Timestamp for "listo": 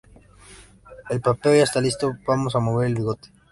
1.79-2.17